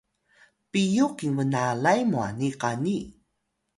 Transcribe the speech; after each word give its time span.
piyux 0.71 1.11
kinbnalay 1.17 1.99
mwani 2.11 2.49
qani 2.61 2.95